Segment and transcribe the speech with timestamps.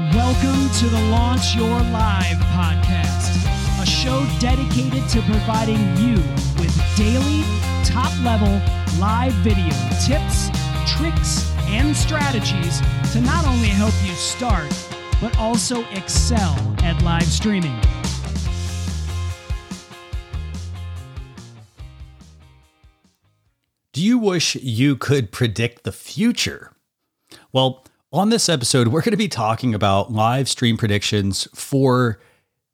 [0.00, 6.14] Welcome to the Launch Your Live podcast, a show dedicated to providing you
[6.58, 7.42] with daily,
[7.84, 8.48] top level
[8.98, 10.48] live video tips,
[10.86, 12.80] tricks, and strategies
[13.12, 14.72] to not only help you start,
[15.20, 17.78] but also excel at live streaming.
[23.92, 26.72] Do you wish you could predict the future?
[27.52, 32.20] Well, on this episode, we're going to be talking about live stream predictions for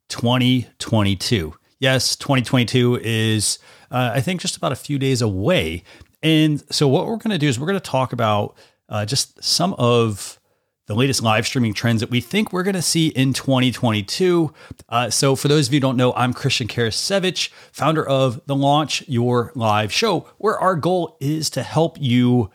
[0.09, 1.53] 2022.
[1.79, 3.59] Yes, 2022 is,
[3.91, 5.83] uh, I think, just about a few days away.
[6.23, 8.57] And so, what we're going to do is we're going to talk about
[8.89, 10.39] uh, just some of
[10.87, 14.51] the latest live streaming trends that we think we're going to see in 2022.
[14.89, 18.55] Uh, so, for those of you who don't know, I'm Christian Karasiewicz, founder of the
[18.55, 22.49] Launch Your Live show, where our goal is to help you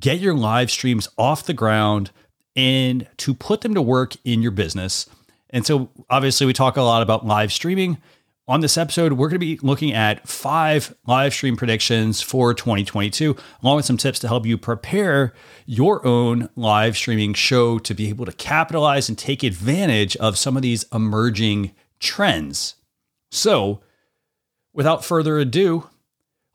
[0.00, 2.10] get your live streams off the ground
[2.56, 5.08] and to put them to work in your business.
[5.50, 7.98] And so, obviously, we talk a lot about live streaming.
[8.46, 13.36] On this episode, we're going to be looking at five live stream predictions for 2022,
[13.62, 15.32] along with some tips to help you prepare
[15.64, 20.56] your own live streaming show to be able to capitalize and take advantage of some
[20.56, 22.74] of these emerging trends.
[23.30, 23.80] So,
[24.74, 25.88] without further ado,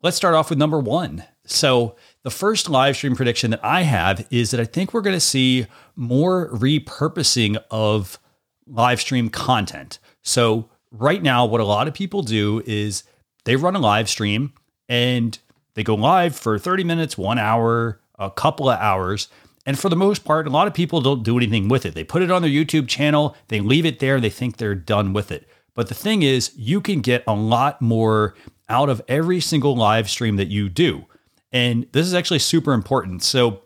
[0.04, 1.24] let's start off with number one.
[1.46, 5.16] So, the first live stream prediction that I have is that I think we're going
[5.16, 8.20] to see more repurposing of
[8.68, 10.00] live stream content.
[10.22, 13.04] So, right now, what a lot of people do is
[13.46, 14.54] they run a live stream
[14.88, 15.38] and
[15.76, 19.30] they go live for 30 minutes, one hour, a couple of hours.
[19.66, 21.94] And for the most part, a lot of people don't do anything with it.
[21.94, 25.14] They put it on their YouTube channel, they leave it there, they think they're done
[25.14, 25.48] with it.
[25.74, 28.36] But the thing is, you can get a lot more
[28.68, 31.06] out of every single live stream that you do.
[31.52, 33.24] And this is actually super important.
[33.24, 33.62] So,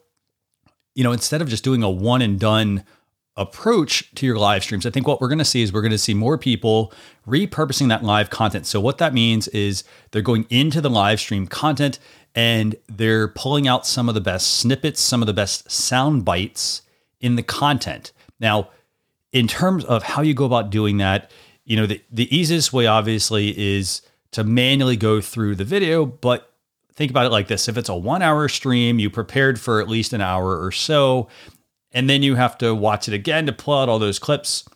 [0.96, 2.84] you know, instead of just doing a one and done
[3.36, 5.92] approach to your live streams, I think what we're going to see is we're going
[5.92, 6.94] to see more people
[7.28, 8.66] repurposing that live content.
[8.66, 12.00] So, what that means is they're going into the live stream content
[12.36, 16.84] and they're pulling out some of the best snippets, some of the best sound bites
[17.20, 18.12] in the content.
[18.40, 18.70] Now,
[19.32, 21.32] in terms of how you go about doing that,
[21.66, 24.02] you know, the, the easiest way obviously is
[24.32, 26.53] to manually go through the video, but
[26.96, 29.88] think about it like this if it's a one hour stream, you prepared for at
[29.88, 31.28] least an hour or so,
[31.92, 34.68] and then you have to watch it again to pull out all those clips.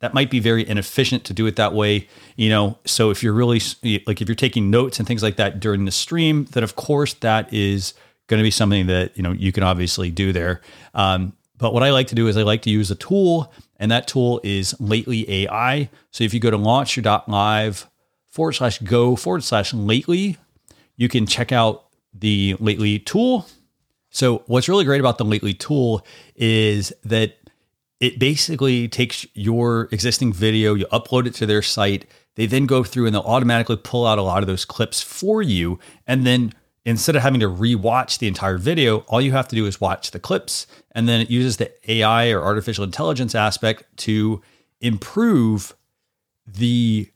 [0.00, 2.78] That might be very inefficient to do it that way, you know.
[2.84, 3.60] So if you're really
[4.06, 7.14] like if you're taking notes and things like that during the stream, then of course
[7.14, 7.94] that is
[8.26, 10.60] going to be something that you know you can obviously do there.
[10.94, 13.90] Um, but what I like to do is I like to use a tool, and
[13.90, 15.88] that tool is Lately AI.
[16.10, 17.88] So if you go to launch.live
[18.28, 20.36] forward slash go forward slash lately,
[20.96, 23.46] you can check out the Lately tool.
[24.10, 26.06] So, what's really great about the Lately tool
[26.36, 27.36] is that
[28.00, 32.06] it basically takes your existing video, you upload it to their site.
[32.34, 35.40] They then go through and they'll automatically pull out a lot of those clips for
[35.40, 35.78] you.
[36.06, 36.52] And then
[36.84, 40.10] instead of having to rewatch the entire video, all you have to do is watch
[40.10, 40.66] the clips.
[40.92, 44.42] And then it uses the AI or artificial intelligence aspect to
[44.80, 45.74] improve
[46.46, 47.08] the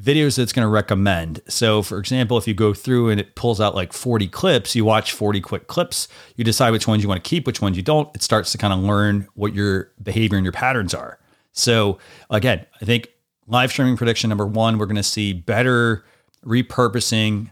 [0.00, 1.40] videos that it's going to recommend.
[1.48, 4.84] So, for example, if you go through and it pulls out like 40 clips, you
[4.84, 7.82] watch 40 quick clips, you decide which ones you want to keep, which ones you
[7.82, 8.14] don't.
[8.14, 11.18] It starts to kind of learn what your behavior and your patterns are.
[11.52, 11.98] So,
[12.30, 13.08] again, I think
[13.46, 16.04] live streaming prediction number one, we're going to see better
[16.44, 17.50] repurposing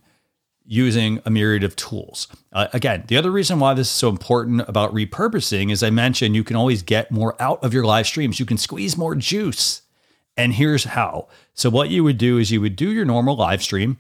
[0.65, 2.29] using a myriad of tools.
[2.53, 6.35] Uh, again, the other reason why this is so important about repurposing is I mentioned
[6.35, 8.41] you can always get more out of your live streams.
[8.41, 9.82] You can squeeze more juice.
[10.37, 11.29] And here's how.
[11.55, 13.99] So, what you would do is you would do your normal live stream.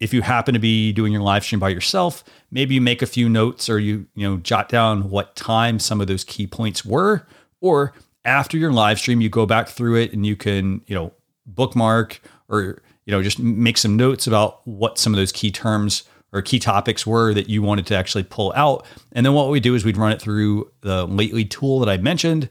[0.00, 3.06] If you happen to be doing your live stream by yourself, maybe you make a
[3.06, 6.84] few notes or you, you know, jot down what time some of those key points
[6.84, 7.26] were.
[7.60, 7.92] Or
[8.24, 11.12] after your live stream, you go back through it and you can, you know,
[11.46, 16.04] bookmark or, you know, just make some notes about what some of those key terms
[16.32, 18.86] or key topics were that you wanted to actually pull out.
[19.12, 21.98] And then what we do is we'd run it through the Lately tool that I
[21.98, 22.48] mentioned.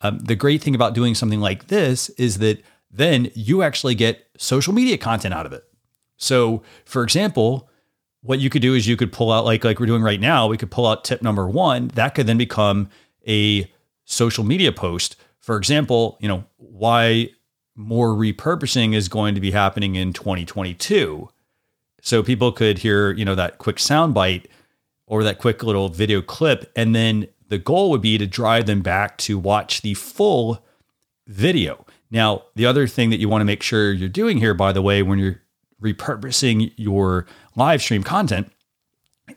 [0.00, 4.26] Um, the great thing about doing something like this is that then you actually get
[4.36, 5.64] social media content out of it.
[6.16, 7.68] So, for example,
[8.22, 10.46] what you could do is you could pull out like like we're doing right now,
[10.46, 12.88] we could pull out tip number 1, that could then become
[13.26, 13.70] a
[14.04, 15.16] social media post.
[15.38, 17.30] For example, you know, why
[17.74, 21.28] more repurposing is going to be happening in 2022.
[22.02, 24.48] So people could hear, you know, that quick sound bite
[25.06, 28.80] or that quick little video clip and then the goal would be to drive them
[28.80, 30.64] back to watch the full
[31.26, 31.84] video.
[32.10, 34.80] Now, the other thing that you want to make sure you're doing here, by the
[34.80, 35.42] way, when you're
[35.82, 37.26] repurposing your
[37.56, 38.52] live stream content,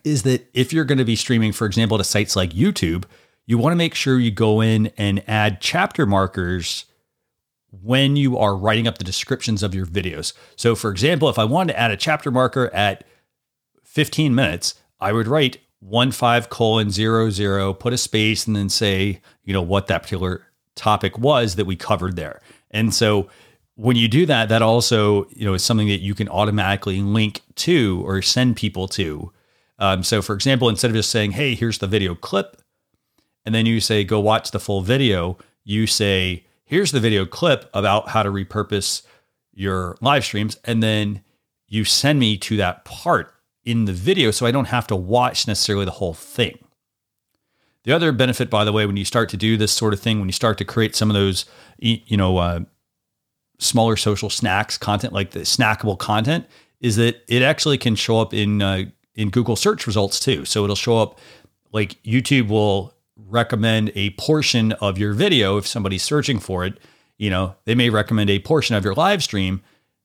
[0.03, 3.05] is that if you're going to be streaming, for example, to sites like YouTube,
[3.45, 6.85] you want to make sure you go in and add chapter markers
[7.81, 10.33] when you are writing up the descriptions of your videos.
[10.55, 13.03] So, for example, if I wanted to add a chapter marker at
[13.83, 18.69] 15 minutes, I would write one five colon zero zero, put a space, and then
[18.69, 22.41] say, you know, what that particular topic was that we covered there.
[22.71, 23.27] And so
[23.75, 27.41] when you do that, that also, you know, is something that you can automatically link
[27.55, 29.31] to or send people to.
[29.79, 32.61] Um, so for example, instead of just saying, hey, here's the video clip,
[33.45, 37.69] and then you say, go watch the full video, you say, here's the video clip
[37.73, 39.01] about how to repurpose
[39.53, 40.57] your live streams.
[40.63, 41.23] And then
[41.67, 43.32] you send me to that part
[43.65, 46.57] in the video so I don't have to watch necessarily the whole thing.
[47.83, 50.19] The other benefit, by the way, when you start to do this sort of thing,
[50.19, 51.45] when you start to create some of those,
[51.79, 52.61] you know, uh,
[53.59, 56.45] smaller social snacks content, like the snackable content,
[56.79, 58.83] is that it actually can show up in uh,
[59.15, 60.45] in Google search results too.
[60.45, 61.19] So it'll show up
[61.71, 66.79] like YouTube will recommend a portion of your video if somebody's searching for it.
[67.17, 69.61] You know, they may recommend a portion of your live stream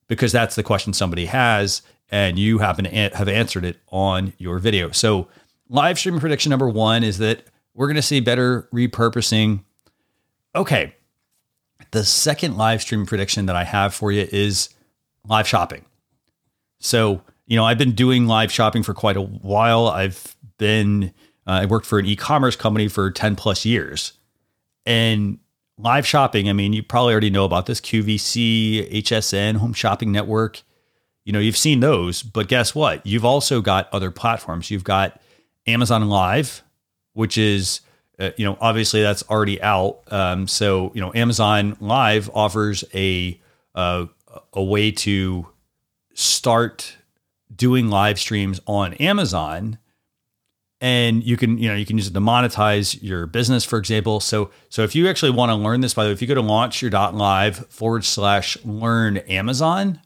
[0.08, 4.58] because that's the question somebody has, and you happen to have answered it on your
[4.58, 4.90] video.
[4.90, 5.28] So,
[5.69, 7.44] live stream prediction number one is that
[7.75, 9.64] we're going to see better repurposing.
[10.55, 10.94] Okay.
[11.90, 14.70] The second live stream prediction that I have for you is
[15.26, 15.84] live shopping.
[16.81, 19.88] So, you know, I've been doing live shopping for quite a while.
[19.88, 21.12] I've been,
[21.46, 24.14] uh, I worked for an e commerce company for 10 plus years.
[24.84, 25.38] And
[25.76, 30.62] live shopping, I mean, you probably already know about this QVC, HSN, Home Shopping Network.
[31.28, 33.06] You know, you've seen those, but guess what?
[33.06, 34.70] You've also got other platforms.
[34.70, 35.20] You've got
[35.66, 36.62] Amazon Live,
[37.12, 37.82] which is
[38.19, 40.00] uh, you know obviously that's already out.
[40.10, 43.38] Um, so you know Amazon Live offers a
[43.75, 44.06] uh,
[44.54, 45.46] a way to
[46.14, 46.96] start
[47.54, 49.76] doing live streams on Amazon
[50.81, 54.20] and you can you know you can use it to monetize your business for example
[54.20, 56.34] so so if you actually want to learn this by the way if you go
[56.34, 60.00] to launch your dot live forward slash learn amazon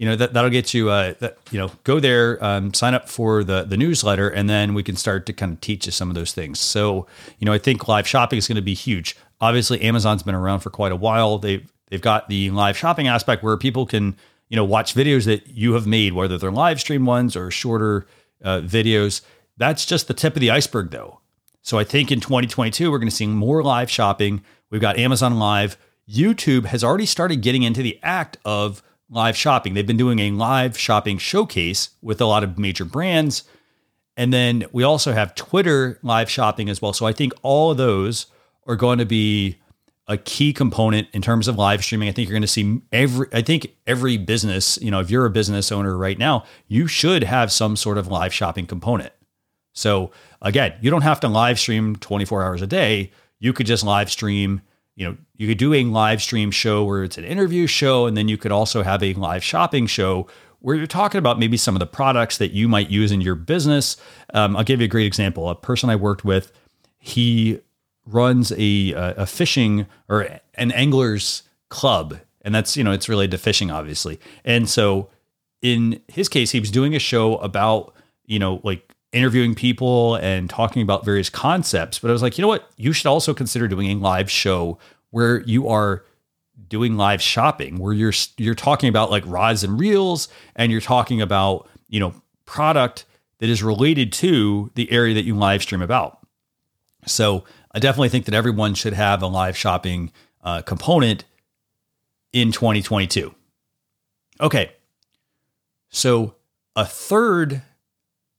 [0.00, 3.06] you know that that'll get you uh that you know go there um, sign up
[3.06, 6.08] for the the newsletter and then we can start to kind of teach you some
[6.08, 6.58] of those things.
[6.58, 7.06] So
[7.38, 9.14] you know i think live shopping is going to be huge.
[9.42, 11.36] Obviously amazon's been around for quite a while.
[11.36, 14.16] They've they've got the live shopping aspect where people can
[14.48, 18.06] you know watch videos that you have made whether they're live stream ones or shorter
[18.42, 19.20] uh, videos.
[19.58, 21.20] That's just the tip of the iceberg though.
[21.60, 24.42] So i think in 2022 we're going to see more live shopping.
[24.70, 25.76] We've got amazon live.
[26.08, 29.74] Youtube has already started getting into the act of live shopping.
[29.74, 33.44] They've been doing a live shopping showcase with a lot of major brands.
[34.16, 36.92] And then we also have Twitter live shopping as well.
[36.92, 38.26] So I think all of those
[38.66, 39.56] are going to be
[40.06, 42.08] a key component in terms of live streaming.
[42.08, 45.24] I think you're going to see every, I think every business, you know, if you're
[45.24, 49.12] a business owner right now, you should have some sort of live shopping component.
[49.72, 50.10] So
[50.42, 53.12] again, you don't have to live stream 24 hours a day.
[53.38, 54.62] You could just live stream
[54.96, 58.16] you know, you could do a live stream show where it's an interview show, and
[58.16, 60.26] then you could also have a live shopping show
[60.60, 63.34] where you're talking about maybe some of the products that you might use in your
[63.34, 63.96] business.
[64.34, 65.48] Um, I'll give you a great example.
[65.48, 66.52] A person I worked with,
[66.98, 67.60] he
[68.06, 73.38] runs a a fishing or an angler's club, and that's you know it's related to
[73.38, 74.20] fishing, obviously.
[74.44, 75.08] And so
[75.62, 77.94] in his case, he was doing a show about
[78.26, 81.98] you know like interviewing people and talking about various concepts.
[81.98, 82.70] But I was like, you know what?
[82.76, 84.78] You should also consider doing a live show
[85.10, 86.04] where you are
[86.68, 91.20] doing live shopping, where you're you're talking about like rods and reels, and you're talking
[91.20, 92.14] about you know
[92.44, 93.04] product
[93.38, 96.18] that is related to the area that you live stream about.
[97.06, 100.12] So I definitely think that everyone should have a live shopping
[100.42, 101.24] uh, component
[102.32, 103.34] in 2022.
[104.40, 104.72] Okay,
[105.88, 106.34] so
[106.76, 107.62] a third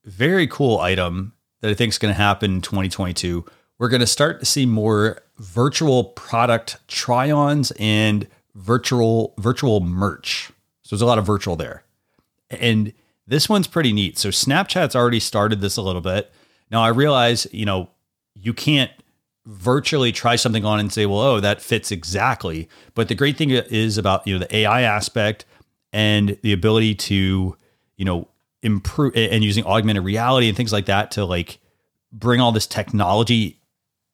[0.05, 3.45] very cool item that I think is going to happen in 2022.
[3.77, 10.51] We're going to start to see more virtual product try-ons and virtual virtual merch.
[10.83, 11.83] So there's a lot of virtual there.
[12.49, 12.93] And
[13.27, 14.17] this one's pretty neat.
[14.17, 16.31] So Snapchat's already started this a little bit.
[16.69, 17.89] Now I realize, you know,
[18.35, 18.91] you can't
[19.45, 22.69] virtually try something on and say, well, oh, that fits exactly.
[22.93, 25.45] But the great thing is about, you know, the AI aspect
[25.93, 27.55] and the ability to,
[27.97, 28.27] you know,
[28.63, 31.59] improve and using augmented reality and things like that to like
[32.11, 33.59] bring all this technology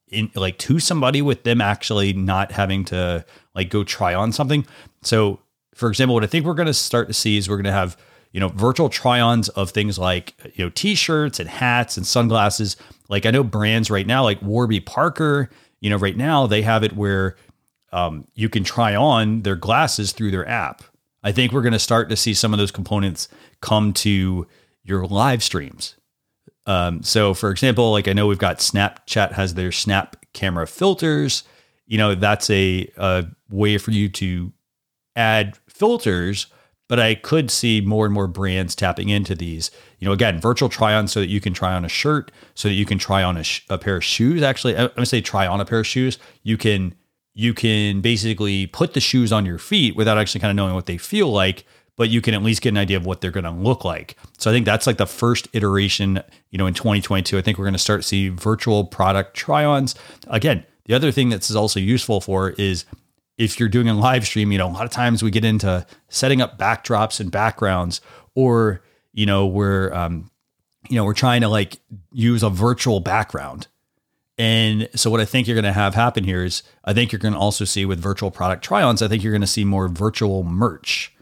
[0.09, 3.25] in like to somebody with them actually not having to
[3.55, 4.65] like go try on something.
[5.01, 5.39] So,
[5.75, 7.71] for example, what I think we're going to start to see is we're going to
[7.71, 7.97] have
[8.31, 12.77] you know virtual try-ons of things like you know t-shirts and hats and sunglasses.
[13.09, 15.49] Like I know brands right now, like Warby Parker,
[15.79, 17.35] you know, right now they have it where
[17.91, 20.83] um, you can try on their glasses through their app.
[21.24, 23.27] I think we're going to start to see some of those components
[23.62, 24.47] come to
[24.83, 25.95] your live streams.
[26.65, 31.43] Um, so, for example, like I know we've got Snapchat has their Snap camera filters.
[31.86, 34.51] You know, that's a, a way for you to
[35.15, 36.47] add filters,
[36.89, 39.71] but I could see more and more brands tapping into these.
[40.00, 42.67] You know, again, virtual try on so that you can try on a shirt, so
[42.67, 44.43] that you can try on a, sh- a pair of shoes.
[44.43, 46.19] Actually, I'm gonna say try on a pair of shoes.
[46.43, 46.93] You can
[47.39, 50.88] you can basically put the shoes on your feet without actually kind of knowing what
[50.88, 51.65] they feel like
[51.98, 54.15] but you can at least get an idea of what they're going to look like.
[54.38, 57.38] So I think that's like the first iteration, you know, in 2022.
[57.38, 59.96] I think we're going to start to see virtual product try-ons.
[60.27, 62.86] Again, the other thing that's also useful for is
[63.39, 65.86] if you're doing a live stream, you know, a lot of times we get into
[66.08, 68.00] setting up backdrops and backgrounds,
[68.36, 70.29] or you know, we're um,
[70.89, 71.79] you know, we're trying to like
[72.12, 73.67] use a virtual background.
[74.38, 77.20] And so what I think you're going to have happen here is I think you're
[77.20, 79.88] going to also see with virtual product try-ons, I think you're going to see more
[79.88, 81.13] virtual merch.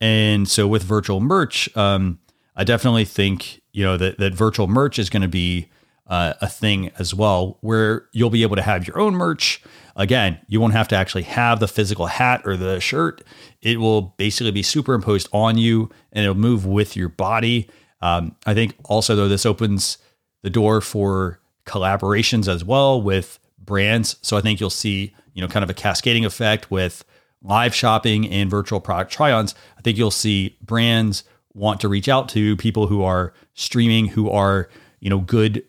[0.00, 2.20] And so with virtual merch, um,
[2.56, 5.68] I definitely think you know that that virtual merch is going to be
[6.06, 9.62] uh, a thing as well, where you'll be able to have your own merch.
[9.94, 13.22] Again, you won't have to actually have the physical hat or the shirt.
[13.62, 17.68] It will basically be superimposed on you, and it'll move with your body.
[18.02, 19.98] Um, I think also though this opens
[20.42, 24.16] the door for collaborations as well with brands.
[24.22, 27.04] So I think you'll see you know kind of a cascading effect with
[27.42, 31.24] live shopping and virtual product try-ons, I think you'll see brands
[31.54, 34.68] want to reach out to people who are streaming, who are,
[35.00, 35.64] you know, good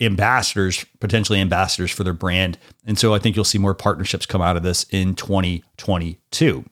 [0.00, 2.58] ambassadors, potentially ambassadors for their brand.
[2.86, 6.64] And so I think you'll see more partnerships come out of this in 2022.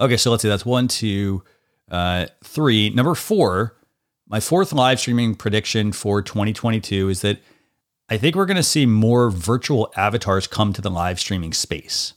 [0.00, 0.48] Okay, so let's see.
[0.48, 1.42] That's one, two,
[1.90, 2.90] uh, three.
[2.90, 3.76] Number four,
[4.28, 7.38] my fourth live streaming prediction for 2022 is that
[8.08, 12.14] I think we're going to see more virtual avatars come to the live streaming space.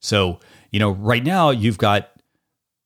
[0.00, 2.10] So, you know, right now you've got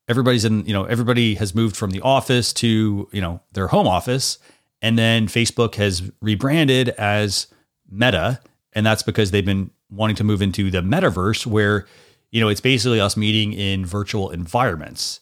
[0.08, 3.86] everybody's in, you know, everybody has moved from the office to, you know, their home
[3.86, 4.38] office.
[4.80, 7.48] And then Facebook has rebranded as
[7.90, 8.40] Meta.
[8.72, 11.86] And that's because they've been wanting to move into the metaverse where,
[12.30, 15.20] you know, it's basically us meeting in virtual environments.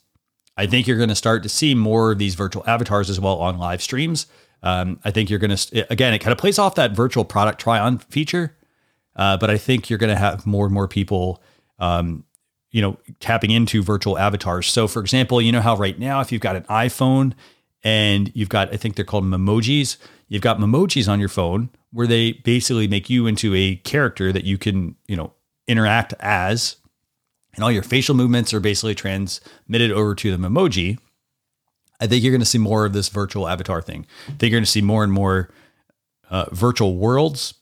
[0.57, 3.39] I think you're going to start to see more of these virtual avatars as well
[3.39, 4.27] on live streams.
[4.63, 7.61] Um, I think you're going to, again, it kind of plays off that virtual product
[7.61, 8.57] try on feature.
[9.15, 11.43] Uh, but I think you're going to have more and more people
[11.79, 12.25] um,
[12.71, 14.67] you know, tapping into virtual avatars.
[14.67, 17.33] So, for example, you know how right now, if you've got an iPhone
[17.83, 19.97] and you've got, I think they're called memojis,
[20.29, 24.45] you've got memojis on your phone where they basically make you into a character that
[24.45, 25.33] you can, you know,
[25.67, 26.77] interact as.
[27.57, 30.99] And all your facial movements are basically transmitted over to the emoji,
[31.99, 34.07] I think you're going to see more of this virtual avatar thing.
[34.29, 35.51] I think you're going to see more and more
[36.31, 37.55] uh, virtual worlds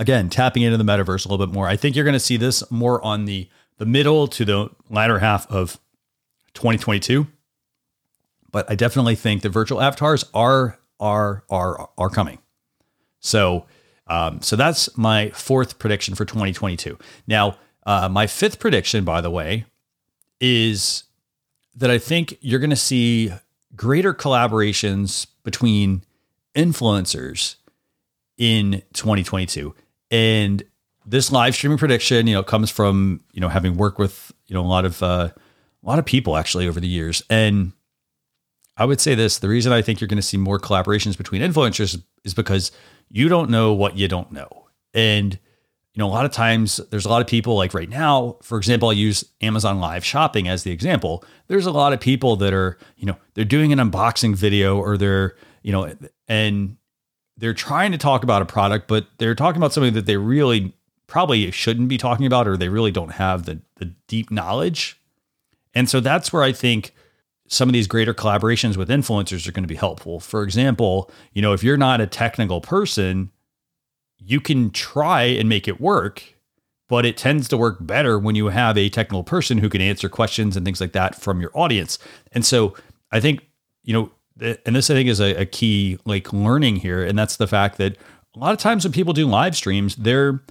[0.00, 1.68] again, tapping into the metaverse a little bit more.
[1.68, 5.20] I think you're going to see this more on the the middle to the latter
[5.20, 5.78] half of
[6.54, 7.26] 2022.
[8.50, 12.38] But I definitely think the virtual avatars are are are are coming.
[13.20, 13.66] So
[14.08, 16.98] um, so that's my fourth prediction for 2022.
[17.28, 19.64] Now, uh, my fifth prediction, by the way,
[20.40, 21.04] is
[21.74, 23.32] that I think you're going to see
[23.76, 26.02] greater collaborations between
[26.54, 27.56] influencers
[28.36, 29.74] in 2022.
[30.10, 30.62] And
[31.06, 34.60] this live streaming prediction, you know, comes from you know having worked with you know
[34.60, 37.72] a lot of uh, a lot of people actually over the years, and
[38.76, 41.42] I would say this: the reason I think you're going to see more collaborations between
[41.42, 42.70] influencers is because
[43.08, 45.38] you don't know what you don't know, and
[45.94, 48.58] you know a lot of times there's a lot of people like right now, for
[48.58, 51.24] example, I use Amazon Live Shopping as the example.
[51.48, 54.96] There's a lot of people that are you know they're doing an unboxing video or
[54.96, 55.92] they're you know
[56.28, 56.76] and
[57.40, 60.74] they're trying to talk about a product, but they're talking about something that they really
[61.06, 65.00] probably shouldn't be talking about, or they really don't have the, the deep knowledge.
[65.74, 66.94] And so that's where I think
[67.48, 70.20] some of these greater collaborations with influencers are going to be helpful.
[70.20, 73.30] For example, you know, if you're not a technical person,
[74.24, 76.22] you can try and make it work,
[76.88, 80.08] but it tends to work better when you have a technical person who can answer
[80.08, 81.98] questions and things like that from your audience.
[82.32, 82.74] And so
[83.12, 83.46] I think,
[83.82, 84.10] you know,
[84.64, 87.78] and this I think is a, a key like learning here, and that's the fact
[87.78, 87.96] that
[88.34, 90.42] a lot of times when people do live streams, they're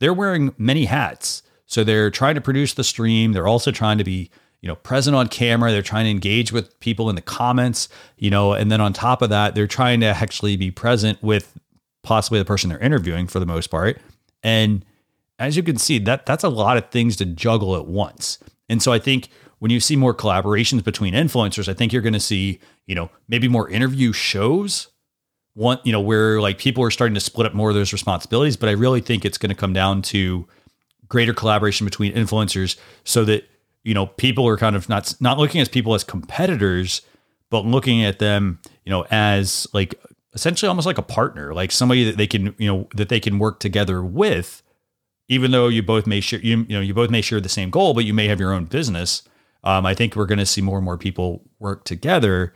[0.00, 1.42] they're wearing many hats.
[1.66, 3.32] So they're trying to produce the stream.
[3.32, 5.70] They're also trying to be, you know, present on camera.
[5.70, 7.88] They're trying to engage with people in the comments,
[8.18, 11.58] you know, and then on top of that, they're trying to actually be present with
[12.02, 14.00] possibly the person they're interviewing for the most part.
[14.42, 14.84] And
[15.38, 18.38] as you can see, that that's a lot of things to juggle at once.
[18.68, 19.28] And so I think
[19.58, 23.10] when you see more collaborations between influencers, I think you're going to see, you know,
[23.28, 24.88] maybe more interview shows.
[25.54, 28.56] One, you know, where like people are starting to split up more of those responsibilities.
[28.56, 30.48] But I really think it's going to come down to
[31.08, 33.46] greater collaboration between influencers so that,
[33.84, 37.02] you know, people are kind of not not looking at people as competitors,
[37.50, 39.94] but looking at them, you know, as like
[40.34, 43.38] essentially almost like a partner, like somebody that they can, you know, that they can
[43.38, 44.62] work together with,
[45.28, 47.70] even though you both may share, you, you know, you both may share the same
[47.70, 49.22] goal, but you may have your own business.
[49.64, 52.54] Um, I think we're going to see more and more people work together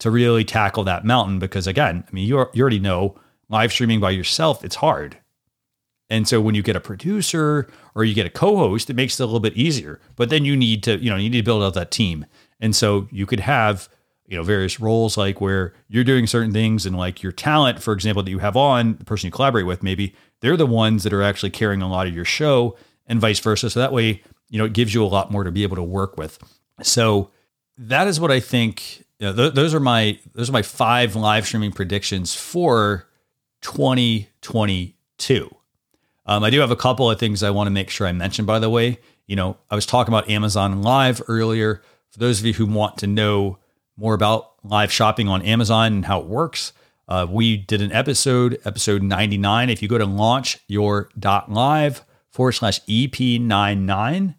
[0.00, 3.16] to really tackle that mountain because again, I mean, you you already know
[3.48, 5.18] live streaming by yourself, it's hard.
[6.10, 9.22] And so when you get a producer or you get a co-host, it makes it
[9.22, 9.98] a little bit easier.
[10.16, 12.26] But then you need to, you know, you need to build out that team.
[12.60, 13.88] And so you could have,
[14.32, 17.92] you know, various roles like where you're doing certain things and like your talent, for
[17.92, 21.12] example, that you have on the person you collaborate with, maybe they're the ones that
[21.12, 22.74] are actually carrying a lot of your show
[23.06, 23.68] and vice versa.
[23.68, 25.82] So that way, you know, it gives you a lot more to be able to
[25.82, 26.38] work with.
[26.80, 27.30] So
[27.76, 29.04] that is what I think.
[29.18, 33.06] You know, th- those are my those are my five live streaming predictions for
[33.60, 35.54] 2022.
[36.24, 38.46] Um, I do have a couple of things I want to make sure I mention,
[38.46, 38.98] by the way.
[39.26, 41.82] You know, I was talking about Amazon Live earlier.
[42.08, 43.58] For those of you who want to know
[43.96, 46.72] more about live shopping on Amazon and how it works,
[47.08, 49.70] uh, we did an episode, episode 99.
[49.70, 54.34] If you go to launchyour.live forward slash EP99,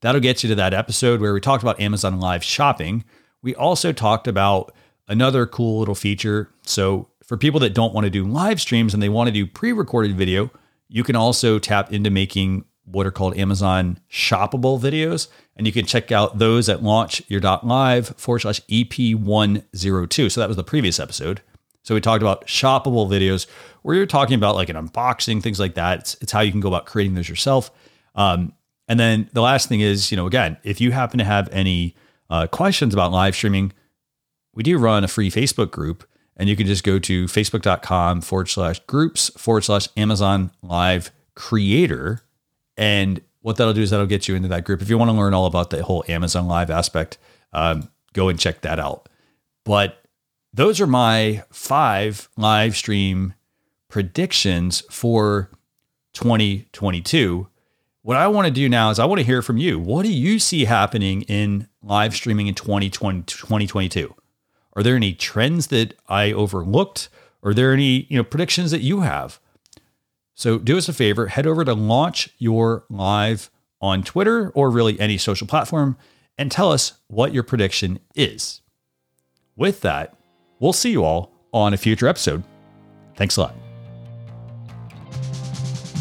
[0.00, 3.04] that'll get you to that episode where we talked about Amazon Live shopping.
[3.42, 4.74] We also talked about
[5.08, 6.50] another cool little feature.
[6.62, 9.46] So, for people that don't want to do live streams and they want to do
[9.46, 10.50] pre recorded video,
[10.88, 15.28] you can also tap into making what are called Amazon shoppable videos.
[15.56, 20.30] And you can check out those at launchyour.live forward slash EP102.
[20.30, 21.42] So that was the previous episode.
[21.82, 23.46] So we talked about shoppable videos
[23.82, 26.00] where you're talking about like an unboxing, things like that.
[26.00, 27.70] It's, it's how you can go about creating those yourself.
[28.14, 28.52] Um,
[28.88, 31.96] and then the last thing is, you know, again, if you happen to have any
[32.30, 33.72] uh, questions about live streaming,
[34.54, 36.08] we do run a free Facebook group.
[36.36, 42.20] And you can just go to facebook.com forward slash groups forward slash Amazon Live Creator.
[42.76, 44.82] And what that'll do is that'll get you into that group.
[44.82, 47.18] If you want to learn all about the whole Amazon Live aspect,
[47.52, 49.08] um, go and check that out.
[49.64, 50.02] But
[50.52, 53.34] those are my five live stream
[53.88, 55.50] predictions for
[56.14, 57.48] 2022.
[58.02, 59.78] What I want to do now is I want to hear from you.
[59.78, 64.14] What do you see happening in live streaming in 2020, 2022?
[64.74, 67.08] Are there any trends that I overlooked?
[67.42, 69.40] Are there any, you know, predictions that you have?
[70.36, 75.00] So do us a favor, head over to launch your live on Twitter or really
[75.00, 75.96] any social platform
[76.36, 78.60] and tell us what your prediction is.
[79.56, 80.14] With that,
[80.60, 82.44] we'll see you all on a future episode.
[83.16, 83.54] Thanks a lot.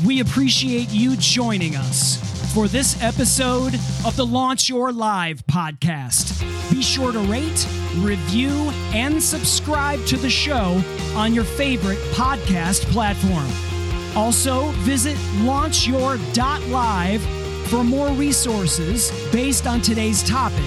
[0.06, 6.42] We appreciate you joining us for this episode of the Launch Your Live podcast.
[6.70, 7.66] Be sure to rate,
[8.00, 8.50] review,
[8.94, 10.82] and subscribe to the show
[11.16, 13.75] on your favorite podcast platform.
[14.16, 17.22] Also, visit launchyour.live
[17.68, 20.64] for more resources based on today's topic,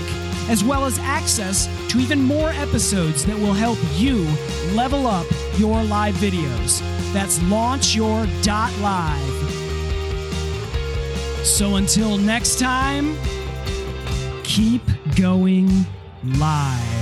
[0.49, 4.27] as well as access to even more episodes that will help you
[4.75, 6.81] level up your live videos.
[7.13, 9.39] That's launchyour.live.
[11.47, 13.17] So until next time,
[14.45, 14.83] keep
[15.17, 15.71] going
[16.25, 16.98] live.